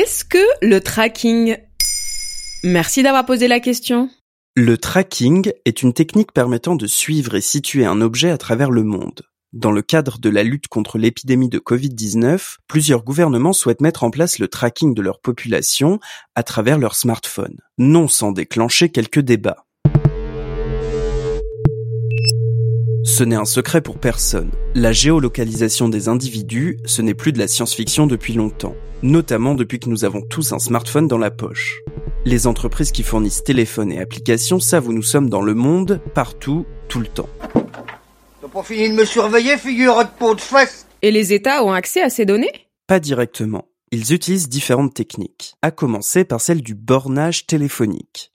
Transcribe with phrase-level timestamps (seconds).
[0.00, 1.58] Qu'est-ce que le tracking?
[2.64, 4.08] Merci d'avoir posé la question.
[4.56, 8.82] Le tracking est une technique permettant de suivre et situer un objet à travers le
[8.82, 9.20] monde.
[9.52, 14.10] Dans le cadre de la lutte contre l'épidémie de Covid-19, plusieurs gouvernements souhaitent mettre en
[14.10, 16.00] place le tracking de leur population
[16.34, 19.66] à travers leur smartphone, non sans déclencher quelques débats.
[23.10, 24.52] Ce n'est un secret pour personne.
[24.76, 29.88] La géolocalisation des individus, ce n'est plus de la science-fiction depuis longtemps, notamment depuis que
[29.88, 31.80] nous avons tous un smartphone dans la poche.
[32.24, 36.66] Les entreprises qui fournissent téléphones et applications savent où nous sommes dans le monde, partout,
[36.88, 37.28] tout le temps.
[37.52, 41.72] T'as pas fini de me surveiller, figure de peau de fesse Et les États ont
[41.72, 42.52] accès à ces données?
[42.86, 43.66] Pas directement.
[43.90, 48.30] Ils utilisent différentes techniques, à commencer par celle du bornage téléphonique.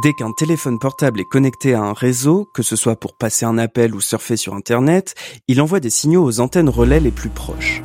[0.00, 3.58] Dès qu'un téléphone portable est connecté à un réseau, que ce soit pour passer un
[3.58, 5.14] appel ou surfer sur Internet,
[5.48, 7.82] il envoie des signaux aux antennes relais les plus proches.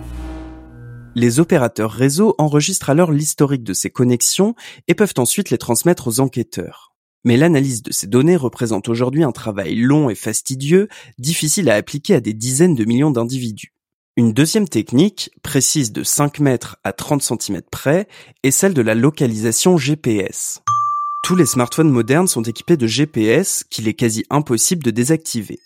[1.16, 4.56] Les opérateurs réseau enregistrent alors l'historique de ces connexions
[4.88, 6.94] et peuvent ensuite les transmettre aux enquêteurs.
[7.26, 12.16] Mais l'analyse de ces données représente aujourd'hui un travail long et fastidieux, difficile à appliquer
[12.16, 13.74] à des dizaines de millions d'individus.
[14.16, 18.08] Une deuxième technique, précise de 5 mètres à 30 cm près,
[18.44, 20.62] est celle de la localisation GPS.
[21.28, 25.60] Tous les smartphones modernes sont équipés de GPS qu'il est quasi impossible de désactiver.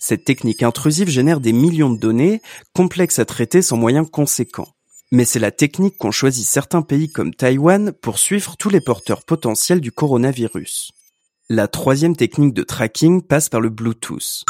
[0.00, 2.42] Cette technique intrusive génère des millions de données,
[2.74, 4.66] complexes à traiter sans moyens conséquents.
[5.12, 9.24] Mais c'est la technique qu'ont choisi certains pays comme Taïwan pour suivre tous les porteurs
[9.24, 10.90] potentiels du coronavirus.
[11.48, 14.42] La troisième technique de tracking passe par le Bluetooth.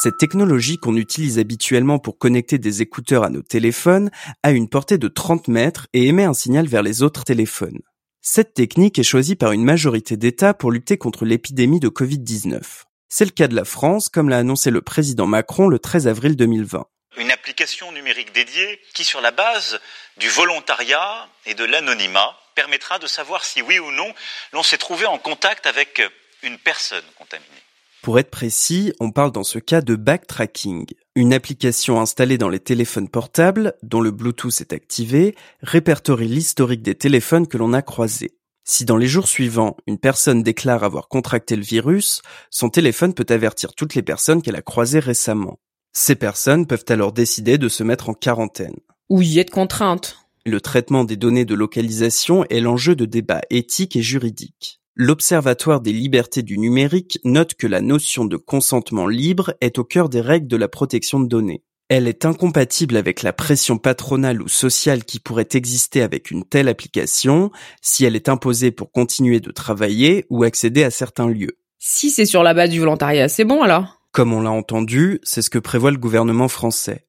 [0.00, 4.12] Cette technologie qu'on utilise habituellement pour connecter des écouteurs à nos téléphones
[4.44, 7.80] a une portée de 30 mètres et émet un signal vers les autres téléphones.
[8.28, 12.60] Cette technique est choisie par une majorité d'États pour lutter contre l'épidémie de Covid-19.
[13.08, 16.34] C'est le cas de la France, comme l'a annoncé le président Macron le 13 avril
[16.34, 16.88] 2020.
[17.18, 19.78] Une application numérique dédiée qui, sur la base
[20.16, 24.12] du volontariat et de l'anonymat, permettra de savoir si oui ou non
[24.52, 26.02] l'on s'est trouvé en contact avec
[26.42, 27.62] une personne contaminée.
[28.06, 30.86] Pour être précis, on parle dans ce cas de backtracking,
[31.16, 36.94] une application installée dans les téléphones portables, dont le Bluetooth est activé, répertorie l'historique des
[36.94, 38.38] téléphones que l'on a croisés.
[38.62, 43.26] Si dans les jours suivants, une personne déclare avoir contracté le virus, son téléphone peut
[43.28, 45.58] avertir toutes les personnes qu'elle a croisées récemment.
[45.92, 48.76] Ces personnes peuvent alors décider de se mettre en quarantaine.
[49.08, 50.16] Ou y être contrainte.
[50.44, 54.80] Le traitement des données de localisation est l'enjeu de débats éthiques et juridiques.
[54.98, 60.08] L'Observatoire des libertés du numérique note que la notion de consentement libre est au cœur
[60.08, 61.62] des règles de la protection de données.
[61.90, 66.66] Elle est incompatible avec la pression patronale ou sociale qui pourrait exister avec une telle
[66.66, 67.50] application
[67.82, 71.58] si elle est imposée pour continuer de travailler ou accéder à certains lieux.
[71.78, 74.00] Si c'est sur la base du volontariat, c'est bon alors?
[74.12, 77.04] Comme on l'a entendu, c'est ce que prévoit le gouvernement français.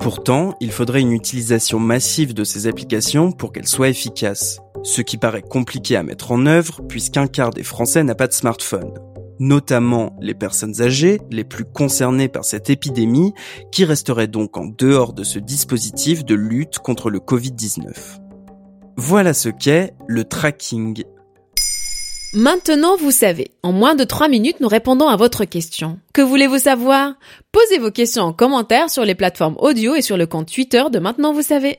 [0.00, 5.18] Pourtant, il faudrait une utilisation massive de ces applications pour qu'elles soient efficaces ce qui
[5.18, 8.94] paraît compliqué à mettre en œuvre puisqu'un quart des Français n'a pas de smartphone.
[9.38, 13.34] Notamment les personnes âgées, les plus concernées par cette épidémie,
[13.70, 17.92] qui resteraient donc en dehors de ce dispositif de lutte contre le Covid-19.
[18.96, 21.04] Voilà ce qu'est le tracking.
[22.32, 23.52] Maintenant, vous savez.
[23.62, 25.98] En moins de 3 minutes, nous répondons à votre question.
[26.14, 27.12] Que voulez-vous savoir?
[27.52, 30.98] Posez vos questions en commentaire sur les plateformes audio et sur le compte Twitter de
[30.98, 31.78] Maintenant, vous savez.